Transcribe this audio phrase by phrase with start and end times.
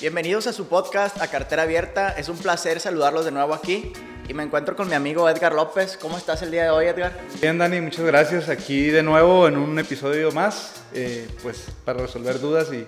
[0.00, 2.10] Bienvenidos a su podcast A Cartera Abierta.
[2.10, 3.92] Es un placer saludarlos de nuevo aquí.
[4.28, 5.98] Y me encuentro con mi amigo Edgar López.
[6.00, 7.12] ¿Cómo estás el día de hoy, Edgar?
[7.40, 8.48] Bien, Dani, muchas gracias.
[8.48, 12.86] Aquí de nuevo en un episodio más, eh, pues para resolver dudas y,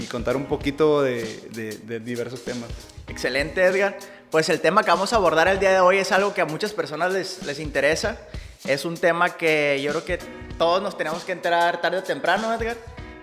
[0.00, 2.70] y contar un poquito de, de- de diversos temas.
[3.08, 3.98] Excelente, Edgar.
[4.30, 6.46] Pues el tema que vamos a abordar el día de hoy es algo que a
[6.46, 8.16] muchas personas les, les interesa.
[8.64, 10.18] Es un tema que yo creo que
[10.56, 12.76] todos nos tenemos que enterar tarde o temprano, Edgar.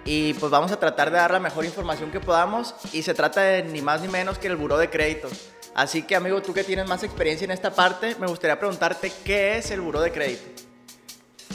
[0.07, 2.73] Y pues vamos a tratar de dar la mejor información que podamos.
[2.93, 5.27] Y se trata de ni más ni menos que el buró de crédito.
[5.75, 9.57] Así que, amigo, tú que tienes más experiencia en esta parte, me gustaría preguntarte qué
[9.57, 10.43] es el buró de crédito.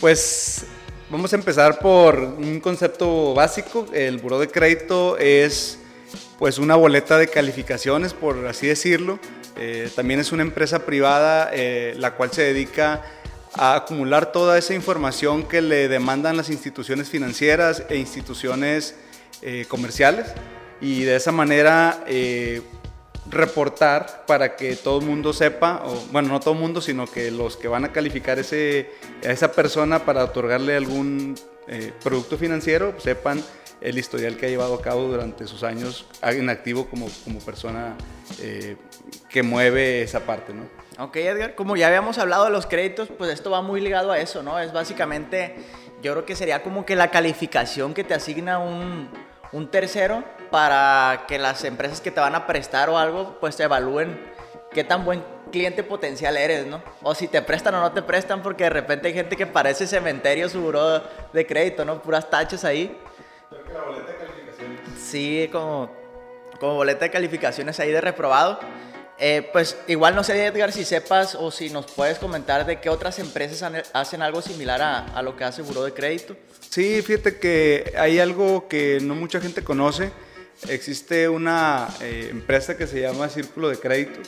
[0.00, 0.66] Pues
[1.08, 3.86] vamos a empezar por un concepto básico.
[3.90, 5.78] El buró de crédito es
[6.38, 9.18] pues una boleta de calificaciones, por así decirlo.
[9.56, 13.02] Eh, también es una empresa privada eh, la cual se dedica a
[13.54, 18.94] acumular toda esa información que le demandan las instituciones financieras e instituciones
[19.42, 20.32] eh, comerciales
[20.80, 22.62] y de esa manera eh,
[23.30, 27.30] reportar para que todo el mundo sepa, o bueno, no todo el mundo, sino que
[27.30, 28.90] los que van a calificar ese,
[29.24, 31.34] a esa persona para otorgarle algún
[31.68, 33.42] eh, producto financiero sepan
[33.82, 37.96] el historial que ha llevado a cabo durante sus años en activo como, como persona
[38.40, 38.76] eh,
[39.28, 40.62] que mueve esa parte, ¿no?
[40.98, 44.18] Ok, Edgar, como ya habíamos hablado de los créditos, pues esto va muy ligado a
[44.18, 44.58] eso, ¿no?
[44.58, 45.56] Es básicamente,
[46.02, 49.08] yo creo que sería como que la calificación que te asigna un,
[49.52, 53.64] un tercero para que las empresas que te van a prestar o algo, pues te
[53.64, 54.18] evalúen
[54.70, 56.82] qué tan buen cliente potencial eres, ¿no?
[57.02, 59.86] O si te prestan o no te prestan, porque de repente hay gente que parece
[59.86, 62.02] cementerio su buró de crédito, ¿no?
[62.02, 62.98] Puras tachas ahí.
[63.82, 64.80] La boleta de calificaciones.
[65.02, 65.90] Sí, como,
[66.60, 68.58] como boleta de calificaciones ahí de reprobado.
[69.18, 72.88] Eh, pues igual no sé, Edgar, si sepas o si nos puedes comentar de qué
[72.88, 76.34] otras empresas han- hacen algo similar a, a lo que hace Buró de Crédito.
[76.70, 80.10] Sí, fíjate que hay algo que no mucha gente conoce.
[80.68, 84.20] Existe una eh, empresa que se llama Círculo de Crédito,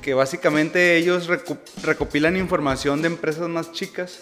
[0.00, 4.20] que básicamente ellos recu- recopilan información de empresas más chicas.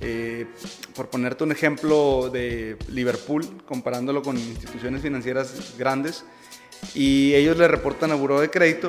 [0.00, 0.46] Eh,
[0.94, 6.24] por ponerte un ejemplo de Liverpool, comparándolo con instituciones financieras grandes,
[6.94, 8.88] y ellos le reportan a Buró de Crédito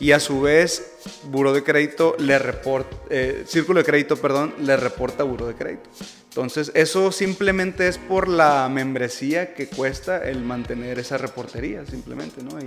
[0.00, 2.96] y a su vez Buró de Crédito le reporta,
[3.46, 5.90] Círculo de Crédito, perdón, le reporta a Buró de Crédito.
[6.34, 12.58] Entonces, eso simplemente es por la membresía que cuesta el mantener esa reportería, simplemente, ¿no?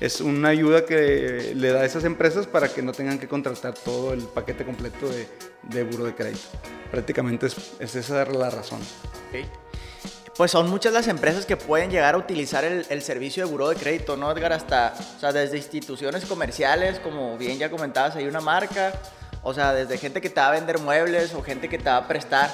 [0.00, 3.74] Es, una ayuda que le da a esas empresas para que no tengan que contratar
[3.74, 5.28] todo el paquete completo de,
[5.62, 6.48] de Buró de Crédito.
[6.90, 8.80] Prácticamente es, es esa la razón.
[10.36, 13.76] Pues son muchas las empresas que pueden llegar a utilizar el, servicio de Buró de
[13.76, 14.52] Crédito, ¿no, Edgar?
[14.52, 18.92] Hasta, o sea, desde instituciones comerciales, como bien ya comentabas, hay una marca,
[19.42, 21.96] o sea, desde gente que te va a vender muebles o gente que te va
[21.96, 22.50] a prestar.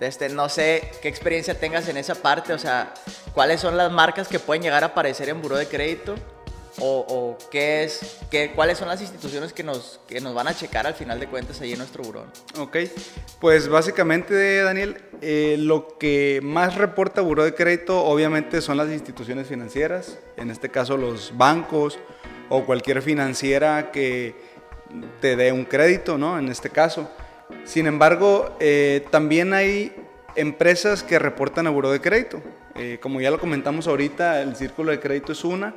[0.00, 2.92] Desde, no sé qué experiencia tengas en esa parte, o sea,
[3.32, 6.16] cuáles son las marcas que pueden llegar a aparecer en Buró de Crédito
[6.78, 10.54] o, o qué es, qué, cuáles son las instituciones que nos, que nos van a
[10.54, 12.24] checar al final de cuentas ahí en nuestro buró.
[12.58, 12.76] Ok,
[13.40, 19.46] pues básicamente, Daniel, eh, lo que más reporta Buró de Crédito obviamente son las instituciones
[19.48, 21.98] financieras, en este caso los bancos
[22.48, 24.34] o cualquier financiera que
[25.20, 26.38] te dé un crédito, ¿no?
[26.38, 27.08] En este caso.
[27.64, 29.94] Sin embargo, eh, también hay
[30.36, 32.40] empresas que reportan a Buró de Crédito.
[32.74, 35.74] Eh, como ya lo comentamos ahorita, el Círculo de Crédito es una.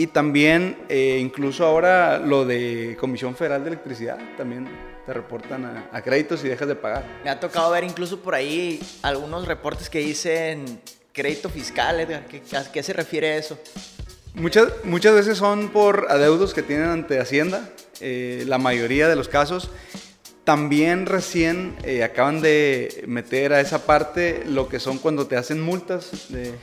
[0.00, 4.66] Y también, eh, incluso ahora, lo de Comisión Federal de Electricidad, también
[5.04, 7.04] te reportan a, a créditos y dejas de pagar.
[7.22, 10.80] Me ha tocado ver incluso por ahí algunos reportes que dicen
[11.12, 12.24] crédito fiscal, Edgar.
[12.28, 13.58] ¿Qué, ¿A qué se refiere eso?
[14.32, 17.68] Muchas, muchas veces son por adeudos que tienen ante Hacienda,
[18.00, 19.70] eh, la mayoría de los casos.
[20.44, 25.60] También recién eh, acaban de meter a esa parte lo que son cuando te hacen
[25.60, 26.54] multas, de,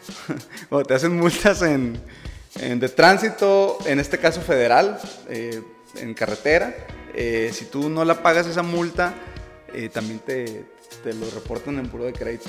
[0.70, 5.62] cuando te hacen multas en, en- de tránsito, en este caso federal, eh,
[5.96, 6.74] en carretera.
[7.14, 9.14] Eh, si tú no la pagas esa multa,
[9.72, 10.66] eh, también te,
[11.02, 12.48] te lo reportan en puro de crédito.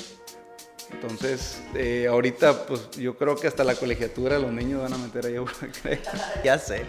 [0.92, 5.26] Entonces, eh, ahorita, pues yo creo que hasta la colegiatura los niños van a meter
[5.26, 6.10] ahí a Buró de crédito.
[6.44, 6.86] ya sé.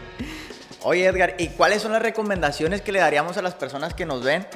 [0.83, 4.23] Oye, Edgar, ¿y cuáles son las recomendaciones que le daríamos a las personas que nos
[4.23, 4.47] ven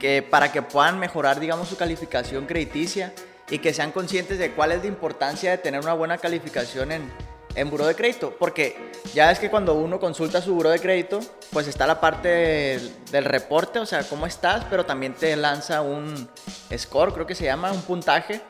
[0.00, 3.12] que para que puedan mejorar, digamos, su calificación crediticia
[3.50, 7.10] y que sean conscientes de cuál es la importancia de tener una buena calificación en,
[7.60, 8.34] en buró de crédito?
[8.38, 11.20] Porque ya es que cuando uno consulta su buró de crédito,
[11.52, 15.82] pues está la parte del, del reporte, o sea, cómo estás, pero también te lanza
[15.82, 16.28] un
[16.76, 18.40] score, creo que se llama, un puntaje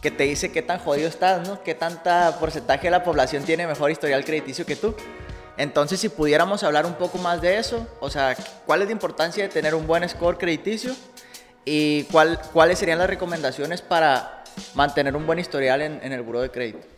[0.00, 1.62] que te dice qué tan jodido estás, ¿no?
[1.62, 4.94] Qué tanta porcentaje de la población tiene mejor historial crediticio que tú.
[5.56, 8.36] Entonces, si pudiéramos hablar un poco más de eso, o sea,
[8.66, 10.94] ¿cuál es la importancia de tener un buen score crediticio?
[11.64, 14.44] ¿Y cuál, cuáles serían las recomendaciones para
[14.74, 16.95] mantener un buen historial en, en el buro de crédito?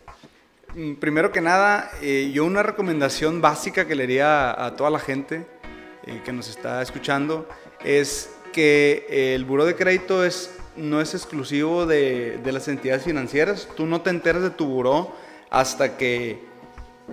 [0.75, 4.99] Mm, primero que nada, eh, yo una recomendación básica que le haría a, toda la
[4.99, 5.47] gente
[6.05, 7.47] eh, que nos está escuchando
[7.83, 13.67] es que el buro de crédito es, no es exclusivo de, las entidades financieras.
[13.75, 15.11] Tú no te enteras de tu buró
[15.49, 16.39] hasta que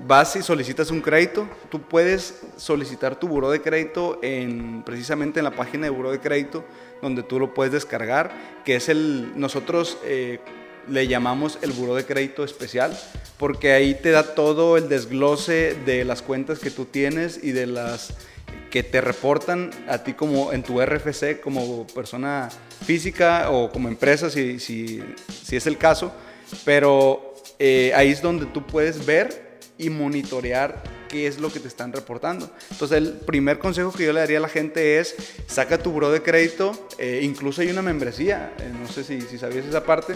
[0.06, 5.44] vas y solicitas un crédito, tú puedes solicitar tu buro de crédito en, precisamente en
[5.44, 6.62] la página de buro de crédito,
[7.00, 8.30] donde tú lo puedes descargar,
[8.66, 10.40] que es el, nosotros eh,
[10.88, 12.98] le llamamos el buro de crédito especial,
[13.38, 17.66] porque ahí te da todo el desglose de las cuentas que tú tienes y de
[17.66, 18.14] las
[18.70, 22.48] que te reportan a ti como en tu RFC como persona
[22.84, 25.02] física o como empresa, si, si,
[25.44, 26.12] si es el caso,
[26.64, 31.68] pero eh, ahí es donde tú puedes ver y monitorear qué es lo que te
[31.68, 32.50] están reportando.
[32.70, 35.14] Entonces, el primer consejo que yo le daría a la gente es,
[35.46, 39.38] saca tu buro de crédito, eh, incluso hay una membresía, eh, no sé si, si,
[39.38, 40.14] sabías esa parte,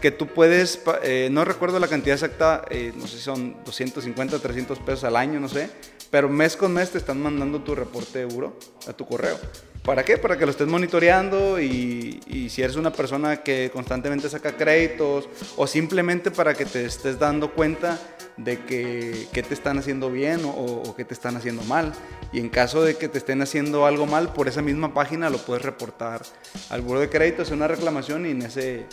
[0.00, 2.64] que tú puedes, eh, no recuerdo la cantidad exacta,
[2.94, 5.70] no sé si son 250, 300 pesos al año, no sé,
[6.10, 8.56] pero mes con mes te están mandando tu reporte de buro
[8.86, 9.38] a tu correo.
[9.86, 10.18] ¿Para qué?
[10.18, 15.66] Para que lo estés monitoreando y, si eres una persona que constantemente saca créditos o
[15.68, 17.98] simplemente para que te estés dando cuenta
[18.36, 21.92] de que, qué te están haciendo bien o, o qué te están haciendo mal.
[22.32, 25.38] Y en caso de que te estén haciendo algo mal, por esa misma página lo
[25.38, 26.22] puedes reportar
[26.70, 28.86] al buro de crédito, hacer una reclamación y en ese,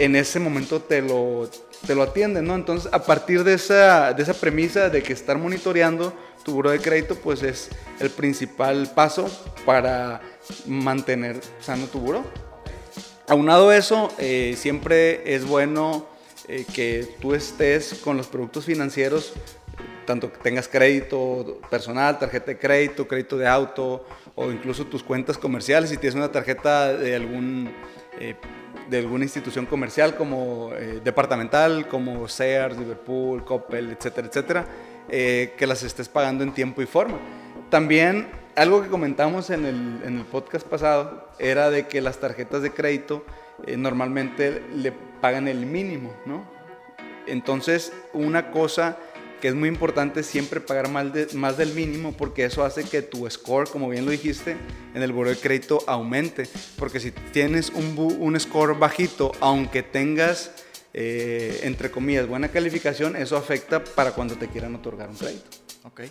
[0.00, 1.48] en ese momento te lo,
[1.86, 2.54] te lo atienden, ¿no?
[2.54, 6.78] Entonces, a partir de esa, de esa premisa de que estar monitoreando tu buro de
[6.78, 7.68] crédito, pues es
[8.00, 9.30] el principal paso
[9.66, 10.22] para
[10.66, 12.24] mantener sano tu buro.
[13.28, 16.06] Aunado eso, eh, siempre es bueno
[16.48, 19.34] eh, que tú estés con los productos financieros,
[20.06, 25.36] tanto que tengas crédito personal, tarjeta de crédito, crédito de auto o incluso tus cuentas
[25.36, 27.70] comerciales, si tienes una tarjeta de algún...
[28.18, 28.34] Eh,
[28.90, 34.66] de alguna institución comercial como eh, departamental, como Sears, Liverpool, Coppel, etcétera, etcétera,
[35.08, 37.18] que las estés pagando en tiempo y forma.
[37.68, 42.62] También algo que comentamos en el, en el podcast pasado era de que las tarjetas
[42.62, 43.24] de crédito
[43.76, 46.44] normalmente le pagan el mínimo, ¿no?
[47.26, 48.98] Entonces, una cosa
[49.40, 53.02] que es muy importante siempre pagar más, de, más del mínimo porque eso hace que
[53.02, 54.56] tu score, como bien lo dijiste,
[54.94, 56.48] en el buro de crédito aumente.
[56.76, 60.52] Porque si tienes un, un score bajito, aunque tengas,
[60.92, 65.50] eh, entre comillas, buena calificación, eso afecta para cuando te quieran otorgar un crédito.
[65.84, 66.02] Ok.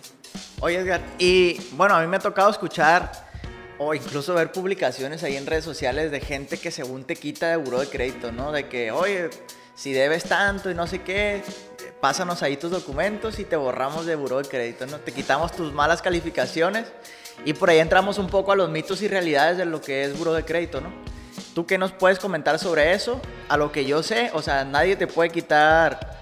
[0.60, 3.30] Oye, Edgar, y bueno, a mí me ha tocado escuchar
[3.78, 7.56] o incluso ver publicaciones ahí en redes sociales de gente que según te quita de
[7.56, 8.52] buro de crédito, ¿no?
[8.52, 9.30] De que, oye,
[9.74, 11.42] si debes tanto y no sé qué,
[12.00, 14.98] pásanos ahí tus documentos y te borramos de buro de crédito, ¿no?
[14.98, 16.86] Te quitamos tus malas calificaciones
[17.44, 20.18] y por ahí entramos un poco a los mitos y realidades de lo que es
[20.18, 20.90] buro de crédito, ¿no?
[21.54, 23.20] ¿Tú qué nos puedes comentar sobre eso?
[23.48, 26.18] A lo que yo sé, o sea, nadie te puede quitar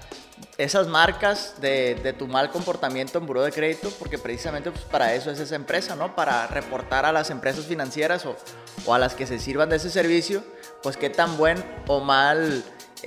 [0.57, 5.31] esas marcas de, tu mal comportamiento en buro de crédito, porque precisamente pues, para eso
[5.31, 6.15] es esa empresa, ¿no?
[6.15, 8.35] Para reportar a las empresas financieras o,
[8.85, 10.43] o, a las que se sirvan de ese servicio,
[10.83, 12.63] pues qué tan buen o mal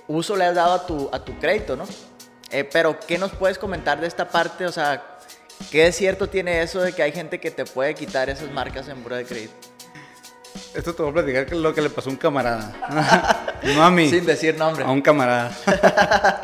[0.09, 1.85] uso le has dado a tu, a tu crédito, ¿no?
[2.53, 4.67] Eh, pero, ¿qué nos puedes comentar de esta parte?
[4.67, 5.19] O sea,
[5.71, 8.89] ¿qué es cierto tiene eso de que hay gente que te puede quitar esas marcas
[8.89, 9.55] en buro de crédito?
[10.75, 13.57] Esto te voy a platicar que es lo que le pasó a un camarada.
[13.75, 14.09] no a mí.
[14.09, 14.85] Sin decir nombre.
[14.85, 15.53] A un camarada.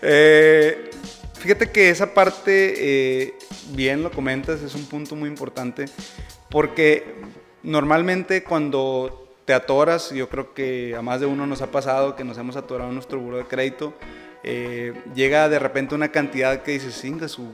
[0.00, 0.90] Eh,
[1.34, 3.34] fíjate que esa parte, eh,
[3.70, 5.86] bien lo comentas, es un punto muy importante.
[6.48, 7.16] Porque
[7.64, 12.22] normalmente cuando te atoras, yo creo que a más de uno nos ha pasado que
[12.22, 13.92] nos hemos atorado en nuestro buro de crédito.
[14.44, 17.52] Eh, llega de repente una cantidad que dices, singa, su,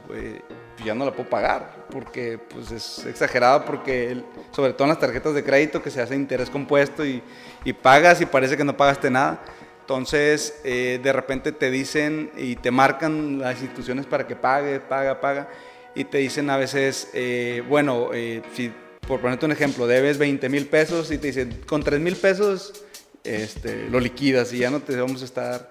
[0.85, 5.35] ya no la puedo pagar, porque pues es exagerado, porque sobre todo en las tarjetas
[5.35, 7.23] de crédito que se hace interés compuesto y,
[7.65, 9.43] y pagas y parece que no pagaste nada.
[9.85, 15.21] Entonces, eh, de repente te dicen y te marcan las instituciones para que pague, paga,
[15.21, 15.51] paga,
[15.95, 18.73] y te dicen a veces, eh, bueno, eh, si
[19.07, 22.87] por ponerte un ejemplo, debes 20 mil pesos y te dicen, con 3 mil pesos
[23.25, 25.71] este, lo liquidas y ya no te vamos a estar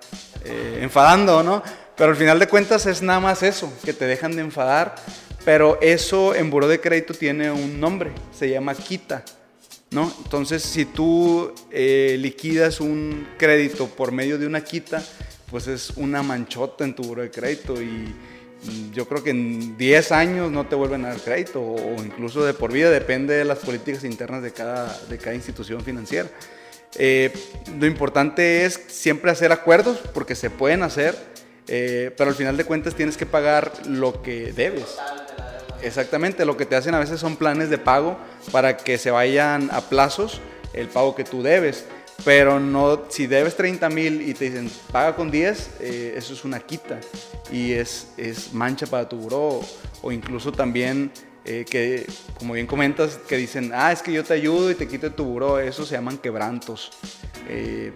[0.81, 1.63] enfadando, ¿no?
[1.95, 4.95] Pero al final de cuentas es nada más eso, que te dejan de enfadar.
[5.45, 9.23] Pero eso en buro de crédito tiene un nombre, se llama quita.
[9.91, 10.11] ¿no?
[10.23, 15.03] Entonces, si tú eh, liquidas un crédito por medio de una quita,
[15.51, 18.13] pues es una manchota en tu buro de crédito y
[18.93, 22.53] yo creo que en 10 años no te vuelven a dar crédito o incluso de
[22.53, 26.29] por vida, depende de las políticas internas de cada, de cada institución financiera.
[26.97, 27.33] Eh,
[27.79, 31.33] lo importante es siempre hacer acuerdos porque se pueden hacer
[31.67, 34.97] eh, pero al final de cuentas tienes que pagar lo que debes.
[35.81, 38.17] Exactamente, lo que te hacen a veces son planes de pago
[38.51, 40.39] para que se vayan a plazos
[40.73, 41.85] el pago que tú debes.
[42.23, 46.45] Pero no, si debes 30 mil y te dicen paga con 10, eh, eso es
[46.45, 46.99] una quita
[47.51, 49.61] y es, es mancha para tu buró.
[50.01, 51.11] O incluso también
[51.45, 52.05] eh, que,
[52.37, 55.25] como bien comentas, que dicen, ah, es que yo te ayudo y te quito tu
[55.25, 56.91] buró, eso se llaman quebrantos.
[57.49, 57.91] Eh,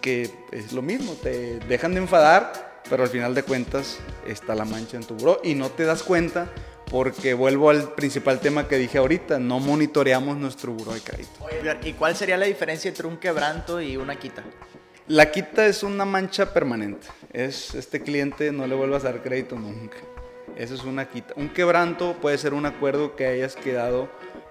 [0.00, 4.64] que es lo mismo, te dejan de enfadar, pero al final de cuentas está la
[4.64, 6.52] mancha en tu buró y no te das cuenta
[6.90, 11.30] porque vuelvo al principal tema que dije ahorita, no monitoreamos nuestro buró de crédito.
[11.84, 14.42] ¿y cuál sería la diferencia entre un quebranto y una quita?
[15.08, 17.06] La quita es una mancha permanente.
[17.32, 19.96] Es este cliente no le vuelvas a dar crédito nunca.
[20.56, 21.34] Eso es una quita.
[21.36, 24.08] Un quebranto puede ser un acuerdo que hayas quedado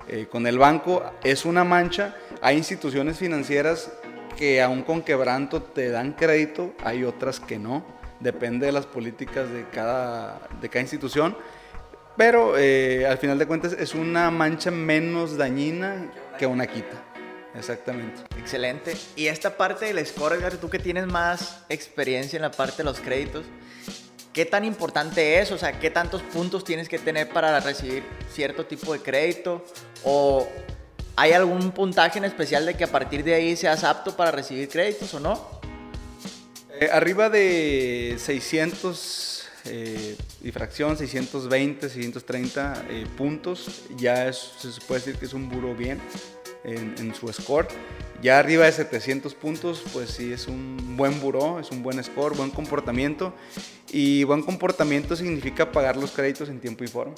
[0.07, 1.03] eh, con el banco.
[1.23, 2.15] Es una mancha.
[2.41, 3.91] Hay instituciones financieras
[4.37, 7.85] que aún con quebranto te dan crédito, hay otras que no.
[8.19, 11.35] Depende de las políticas de cada, de cada institución.
[12.17, 17.03] Pero eh, al final de cuentas es una mancha menos dañina que una quita.
[17.55, 18.21] Exactamente.
[18.37, 18.95] Excelente.
[19.15, 22.99] Y esta parte del score, tú que tienes más experiencia en la parte de los
[22.99, 23.45] créditos,
[24.33, 25.51] ¿qué tan importante es?
[25.51, 29.63] O sea, ¿qué tantos puntos tienes que tener para recibir cierto tipo de crédito?
[30.03, 30.47] ¿O
[31.15, 34.69] hay algún puntaje en especial de que a partir de ahí seas apto para recibir
[34.69, 35.61] créditos o no?
[36.79, 45.17] Eh, arriba de 600 eh, y fracción, 620, 630 eh, puntos, ya se puede decir
[45.17, 46.01] que es un buro bien
[46.63, 47.67] en, su score.
[48.21, 52.35] Ya arriba de 700 puntos, pues sí es un buen buró, es un buen score,
[52.35, 53.33] buen comportamiento.
[53.91, 57.13] Y buen comportamiento significa pagar los créditos en tiempo y forma,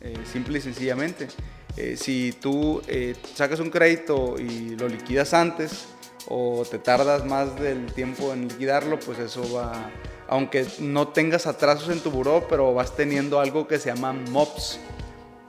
[0.00, 1.28] eh, simple y sencillamente.
[1.76, 5.88] Eh, si tú eh, sacas un crédito y lo liquidas antes
[6.28, 9.90] o te tardas más del tiempo en liquidarlo, pues eso va,
[10.28, 14.80] aunque no tengas atrasos en tu buró, pero vas teniendo algo que se llama MOPS,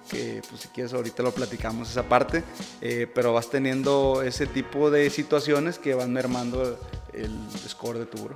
[0.09, 2.43] que pues si quieres ahorita lo platicamos esa parte,
[2.81, 6.79] eh, pero vas teniendo ese tipo de situaciones que van mermando
[7.13, 7.31] el
[7.67, 8.35] score de tu buro.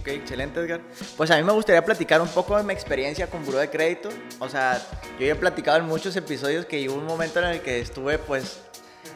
[0.00, 0.80] Ok, excelente Edgar.
[1.16, 4.08] Pues a mí me gustaría platicar un poco de mi experiencia con buro de crédito.
[4.38, 4.80] O sea,
[5.18, 8.18] yo ya he platicado en muchos episodios que hubo un momento en el que estuve
[8.18, 8.60] pues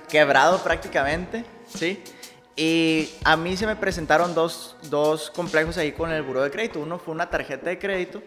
[0.08, 2.02] quebrado prácticamente, ¿sí?
[2.56, 6.80] Y a mí se me presentaron dos, dos complejos ahí con el buro de crédito.
[6.80, 8.22] Uno fue una tarjeta de crédito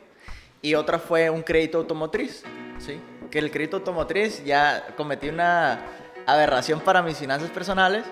[0.61, 2.43] y otra fue un crédito automotriz,
[2.79, 2.99] ¿sí?
[3.33, 5.79] Que el crédito automotriz ya cometí una
[6.27, 8.03] aberración para mis finanzas personales,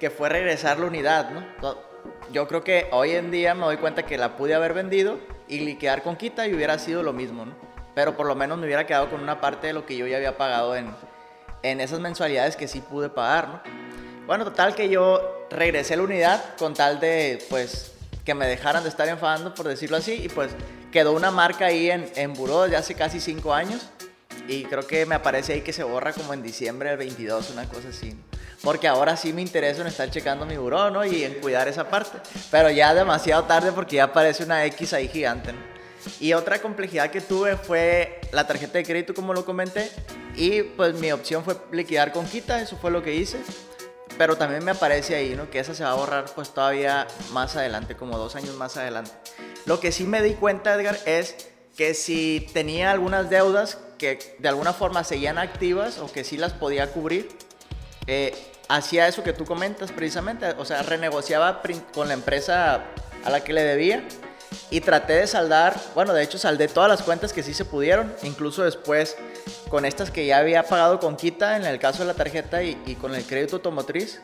[0.00, 1.76] que fue regresar la unidad, ¿no?
[2.32, 5.60] Yo creo que hoy en día me doy cuenta que la pude haber vendido y
[5.60, 7.54] liquidar con quita y hubiera sido lo mismo, ¿no?
[7.94, 10.16] Pero por lo menos me hubiera quedado con una parte de lo que yo ya
[10.16, 10.92] había pagado en,
[11.62, 13.60] en esas mensualidades que sí pude pagar, ¿no?
[14.26, 17.92] Bueno, total que yo regresé la unidad con tal de, pues,
[18.24, 20.50] que me dejaran de estar enfadando, por decirlo así, y pues
[20.90, 23.88] quedó una marca ahí en, en Buró desde hace casi cinco años
[24.48, 27.68] y creo que me aparece ahí que se borra como en diciembre del 22, una
[27.68, 28.14] cosa así.
[28.62, 31.04] Porque ahora sí me intereso en estar checando mi buró, ¿no?
[31.04, 32.18] Y en cuidar esa parte.
[32.50, 35.58] Pero ya demasiado tarde porque ya aparece una X ahí gigante, ¿no?
[36.20, 39.90] Y otra complejidad que tuve fue la tarjeta de crédito, como lo comenté.
[40.36, 43.38] Y pues mi opción fue liquidar con quita, eso fue lo que hice.
[44.16, 45.50] Pero también me aparece ahí, ¿no?
[45.50, 49.10] Que esa se va a borrar pues todavía más adelante, como dos años más adelante.
[49.66, 53.78] Lo que sí me di cuenta, Edgar, es que si tenía algunas deudas
[54.38, 57.28] de alguna forma seguían activas o que sí las podía cubrir,
[58.06, 58.34] eh,
[58.68, 62.84] hacía eso que tú comentas precisamente, o sea, renegociaba con la empresa
[63.24, 64.04] a la que le debía
[64.70, 68.14] y traté de saldar, bueno, de hecho saldé todas las cuentas que sí se pudieron,
[68.22, 69.16] incluso después
[69.68, 72.96] con estas que ya había pagado con quita en el caso de la tarjeta y
[73.00, 74.20] con el crédito automotriz,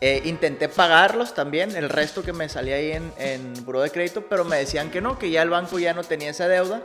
[0.00, 4.26] eh, intenté pagarlos también, el resto que me salía ahí en, en buró de crédito,
[4.28, 6.82] pero me decían que no, que ya el banco ya no tenía esa deuda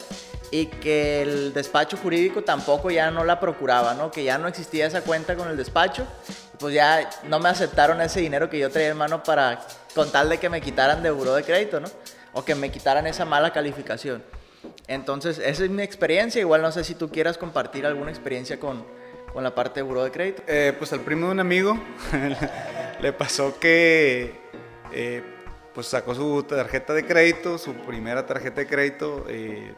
[0.52, 4.12] y que el despacho jurídico tampoco ya no la procuraba, ¿no?
[4.12, 6.06] Que ya no existía esa cuenta con el despacho.
[6.60, 9.62] Pues ya no me aceptaron ese dinero que yo traía en mano para
[9.96, 11.88] con tal de que me quitaran de buró de crédito, ¿no?
[12.34, 14.24] O que me quitaran esa mala calificación.
[14.88, 16.42] Entonces, esa es mi experiencia.
[16.42, 18.86] Igual no sé si tú quieras compartir alguna experiencia con,
[19.34, 20.44] con la parte de buró de crédito.
[20.48, 21.80] Eh, pues al primo de un amigo
[23.02, 24.36] le pasó que
[24.94, 25.24] eh,
[25.74, 29.74] pues sacó su tarjeta de crédito, su primera tarjeta de crédito, eh,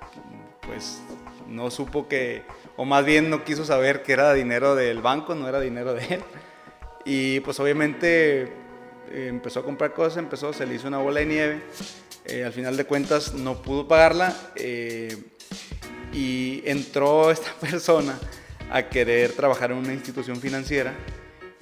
[0.65, 1.01] pues
[1.47, 2.43] no supo que,
[2.75, 6.05] o más bien no quiso saber que era dinero del banco, no era dinero de
[6.15, 6.23] él.
[7.05, 8.43] Y pues obviamente
[9.11, 11.61] eh, empezó a comprar cosas, empezó, se le hizo una bola de nieve.
[12.45, 14.35] al final de cuentas no pudo pagarla
[16.13, 18.17] y entró esta persona
[18.71, 20.93] a querer trabajar en una institución financiera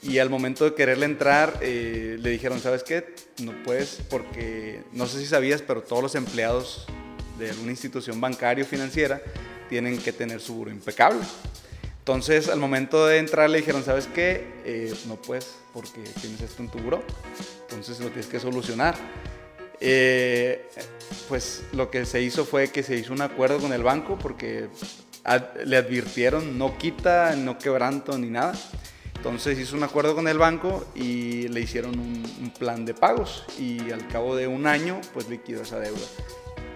[0.04, 3.14] y al momento de quererle entrar, eh, le dijeron, ¿sabes qué?
[3.44, 6.88] No puedes porque, no sé si sabías, pero todos los empleados
[7.38, 9.22] de una institución bancaria o financiera
[9.70, 11.22] tienen que tener su buro impecable.
[12.00, 14.48] Entonces, al momento de entrar, le dijeron, ¿sabes qué?
[14.66, 17.04] Eh, no puedes porque tienes esto en tu buro.
[17.70, 18.96] Entonces, lo tienes que solucionar.
[19.80, 20.68] Eh,
[21.28, 24.68] pues lo que se hizo fue que se hizo un acuerdo con el banco porque
[25.66, 28.54] le advirtieron no quita, no quebranto ni nada.
[29.22, 33.92] Entonces hizo un acuerdo con el banco y le hicieron un, plan de pagos y
[33.92, 36.02] al cabo de un año pues liquidó esa deuda.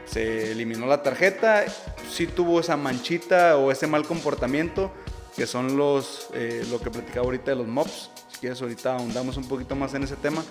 [0.06, 1.66] Se eliminó la tarjeta,
[2.08, 4.92] sí tuvo esa manchita o ese mal comportamiento
[5.36, 8.12] que son los, eh, lo que platicaba ahorita de los MOPS.
[8.32, 10.44] Si quieres ahorita ahondamos un poquito más en ese tema.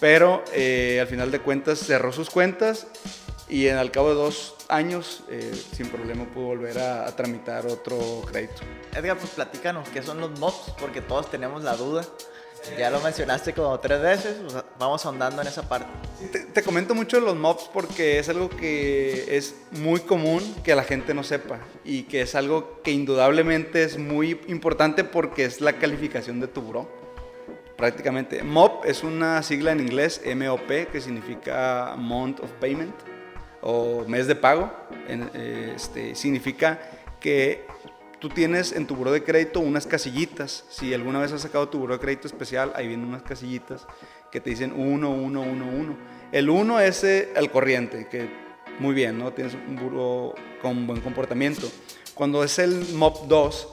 [0.00, 2.88] Pero eh, al final de cuentas cerró sus cuentas
[3.48, 8.22] y en al cabo de dos años eh, sin problema pudo volver a, tramitar otro
[8.26, 8.62] crédito.
[8.94, 12.04] Edgar, pues platícanos qué son los MOPS, porque todos tenemos la duda.
[12.76, 14.38] Ya lo mencionaste como tres veces,
[14.76, 15.86] vamos ahondando en esa parte.
[16.52, 21.14] te, comento mucho los MOPS porque es algo que es muy común que la gente
[21.14, 26.40] no sepa y que es algo que indudablemente es muy importante porque es la calificación
[26.40, 26.88] de tu buro.
[27.76, 28.42] Prácticamente.
[28.42, 32.94] MOP es una sigla en inglés, MOP, que significa Month of Payment
[33.68, 34.70] o mes de pago,
[35.08, 36.78] eh, este, significa
[37.18, 37.66] que
[38.20, 40.64] tú tienes en tu buro de crédito unas casillitas.
[40.70, 43.84] Si alguna vez has sacado tu buro de crédito especial, ahí vienen unas casillitas
[44.30, 45.96] que te dicen 1, 1, 1, 1.
[46.30, 48.30] El 1 es eh, el corriente, que
[48.78, 49.32] muy bien, ¿no?
[49.32, 51.68] Tienes un buro con buen comportamiento.
[52.14, 53.68] Cuando es el MOP 2,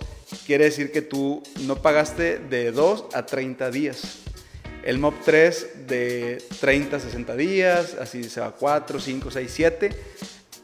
[0.48, 4.24] quiere decir que tú no pagaste de 2 a 30 días.
[4.84, 9.90] El MOP 3 de 30 a 60 días, así se va 4, 5, 6, 7.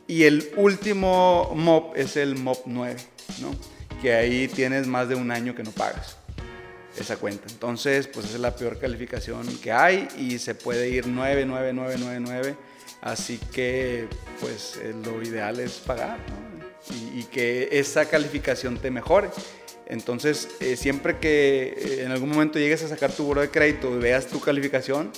[0.08, 2.96] Y el último MOP es el MOP 9,
[3.42, 3.56] ¿no?
[4.02, 6.18] que ahí tienes más de un año que no pagas
[6.98, 7.48] esa cuenta.
[7.50, 11.72] Entonces, pues esa es la peor calificación que hay y se puede ir 9, 9,
[11.74, 12.56] 9, 9, 9.
[13.02, 14.08] Así que,
[14.42, 16.96] pues eh, lo ideal es pagar ¿no?
[16.96, 19.30] y, y, que esa calificación te mejore.
[19.89, 23.93] Entonces, eh, siempre que eh, en algún momento llegues a sacar tu buro de crédito
[23.96, 25.12] y veas tu calificación,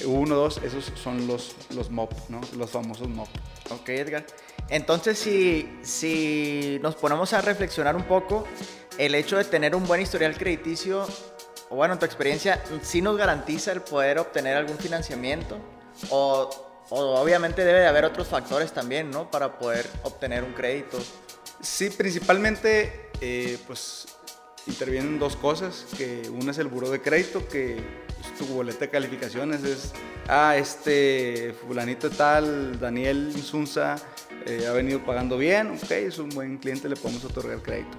[0.00, 2.42] eh, uno, dos, esos son los, los MOP, ¿no?
[2.56, 3.28] Los famosos MOP.
[3.70, 4.26] Ok, Edgar.
[4.68, 8.46] Entonces, si, si nos ponemos a reflexionar un poco,
[8.98, 11.06] el hecho de tener un buen historial crediticio,
[11.70, 15.58] o bueno, en tu experiencia, ¿sí nos garantiza el poder obtener algún financiamiento?
[16.10, 16.50] O,
[16.90, 19.30] o obviamente debe de haber otros factores también, ¿no?
[19.30, 20.98] Para poder obtener un crédito.
[21.62, 23.10] Sí, principalmente,
[23.66, 24.17] pues
[24.68, 27.78] intervienen dos cosas, que una es el buro de crédito, que
[28.38, 29.92] tu boleta de calificaciones es,
[30.28, 33.96] ah, este fulanito tal, Daniel Insunza,
[34.46, 37.96] eh, ha venido pagando bien, ok, es un buen cliente, le podemos otorgar crédito.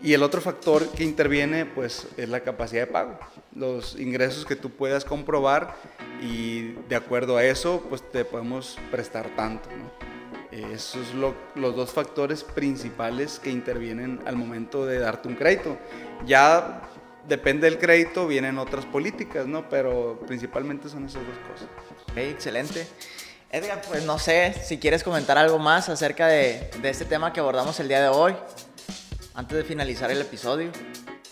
[0.00, 3.18] Y el otro factor que interviene, pues, es la capacidad de pago,
[3.54, 5.74] los ingresos que tú puedas comprobar
[6.22, 9.68] y de acuerdo a eso, pues te podemos prestar tanto.
[10.50, 15.78] Esos son los dos factores principales que intervienen al momento de darte un crédito.
[16.26, 16.82] Ya
[17.26, 19.68] depende del crédito, vienen otras políticas, ¿no?
[19.68, 21.68] Pero principalmente son esas dos cosas.
[22.16, 22.86] excelente.
[23.50, 27.40] Edgar, pues no sé si quieres comentar algo más acerca de, de este tema que
[27.40, 28.34] abordamos el día de hoy,
[29.34, 30.70] antes de finalizar el episodio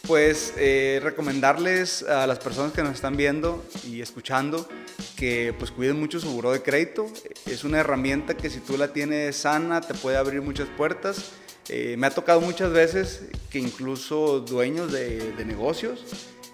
[0.06, 4.68] pues eh, recomendarles a las personas que nos están viendo y escuchando
[5.16, 7.06] que pues cuiden mucho su buro de crédito.
[7.46, 11.32] Es una herramienta que si tú la tienes sana te puede abrir muchas puertas.
[11.68, 16.04] Eh, me ha tocado muchas veces que incluso dueños de, negocios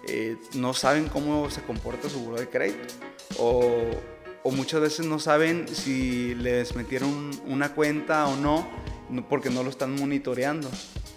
[0.07, 2.95] eh, no saben cómo se comporta su buro de crédito
[3.37, 3.85] o,
[4.41, 8.67] o, muchas veces no saben si les metieron una cuenta o no
[9.29, 10.69] porque no lo están monitoreando.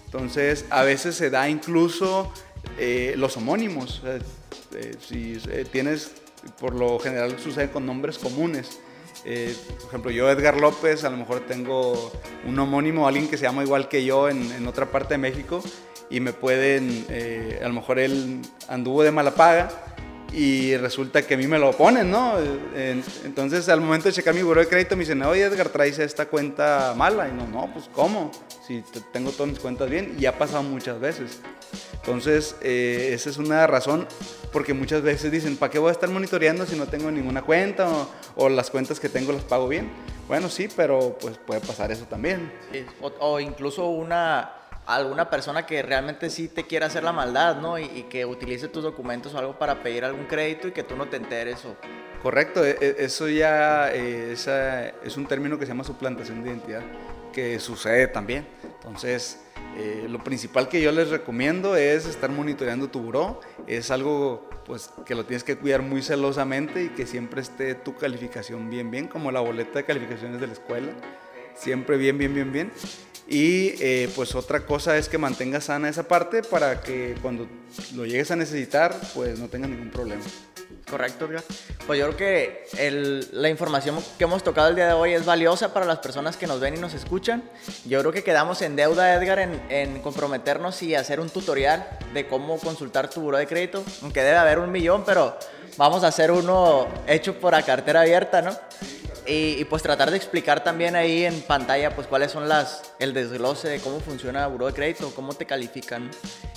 [0.05, 2.31] Entonces, a veces se da incluso
[2.77, 4.01] eh, los homónimos.
[4.73, 6.11] Eh, si eh, tienes,
[6.59, 8.79] por lo general sucede con nombres comunes.
[9.23, 12.11] por ejemplo, yo Edgar López, a lo mejor tengo
[12.45, 15.61] un homónimo, alguien que se llama igual que yo en, en otra parte de México
[16.09, 17.05] y me pueden,
[17.61, 19.69] a lo mejor él anduvo de mala paga
[20.33, 22.33] y resulta que a mí me lo ponen, ¿no?
[23.23, 26.25] Entonces, al momento de checar mi buro de crédito, me dicen, oye, Edgar, traes esta
[26.25, 27.29] cuenta mala.
[27.29, 28.31] Y no, no, pues, ¿cómo?
[28.67, 31.39] Si tengo todas mis cuentas bien, y ha pasado muchas veces.
[32.07, 34.07] Entonces, eh, esa es una razón,
[34.53, 37.89] porque muchas veces dicen, ¿para qué voy a estar monitoreando si no tengo ninguna cuenta
[37.89, 39.91] o, o las cuentas que tengo las pago bien?
[40.25, 42.49] Bueno, sí, pero pues puede pasar eso también.
[43.19, 44.53] o incluso una
[44.85, 47.77] alguna persona que realmente sí te quiera hacer la maldad, ¿no?
[47.77, 51.09] Y, que utilice tus documentos o algo para pedir algún crédito y que tú no
[51.09, 51.75] te enteres o...
[52.23, 54.33] Correcto, e, e, eso ya eh,
[55.03, 56.83] es un término que se llama suplantación de identidad,
[57.37, 58.47] que sucede también.
[58.63, 59.37] Entonces,
[59.77, 63.41] eh, lo principal que yo les recomiendo es estar monitoreando tu buró.
[63.67, 67.95] Es algo pues que lo tienes que cuidar muy celosamente y que siempre esté tu
[67.95, 70.91] calificación bien, bien, como la boleta de calificaciones de la escuela.
[71.55, 72.71] Siempre bien, bien, bien, bien
[73.27, 77.47] Y eh, pues otra cosa es que mantengas sana esa parte para que cuando
[77.93, 80.23] lo llegues a necesitar, pues no tengas ningún problema.
[80.89, 81.43] Correcto, Edgar.
[81.85, 85.25] Pues yo creo que el- la información que hemos tocado el día de hoy es
[85.25, 87.43] valiosa para las personas que nos ven y nos escuchan.
[87.85, 92.27] Yo creo que quedamos en deuda, Edgar, en, en comprometernos y hacer un tutorial de
[92.27, 93.83] cómo consultar tu buro de crédito.
[94.01, 95.37] Aunque debe haber un millón, pero
[95.75, 98.57] vamos a hacer uno hecho por la cartera abierta, ¿no?
[99.27, 103.13] Y, y, pues tratar de explicar también ahí en pantalla pues cuáles son las el
[103.13, 106.09] desglose de cómo funciona el buró de crédito, cómo te califican.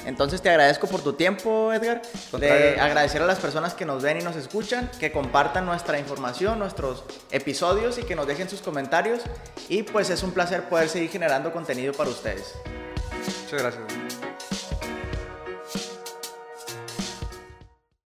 [0.07, 2.03] Entonces te agradezco por tu tiempo, Edgar.
[2.39, 6.59] De agradecer a las personas que nos ven y nos escuchan, que compartan nuestra información,
[6.59, 9.23] nuestros episodios y que nos dejen sus comentarios.
[9.69, 12.55] Y pues es un placer poder seguir generando contenido para ustedes.
[13.45, 14.20] Muchas gracias.